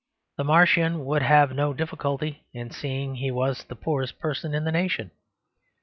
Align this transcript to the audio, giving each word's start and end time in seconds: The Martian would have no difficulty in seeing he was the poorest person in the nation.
The 0.37 0.43
Martian 0.43 1.05
would 1.05 1.21
have 1.21 1.53
no 1.53 1.73
difficulty 1.75 2.47
in 2.53 2.71
seeing 2.71 3.13
he 3.13 3.29
was 3.29 3.65
the 3.65 3.75
poorest 3.75 4.17
person 4.17 4.55
in 4.55 4.63
the 4.63 4.71
nation. 4.71 5.11